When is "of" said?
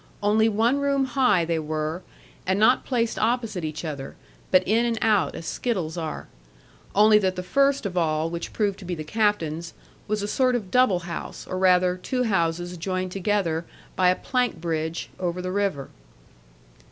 7.85-7.95, 10.55-10.71